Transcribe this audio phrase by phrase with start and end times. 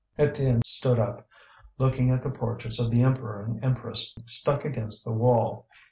[0.17, 1.27] Étienne stood up,
[1.77, 5.67] looking at the portraits of the Emperor and Empress stuck against the wall.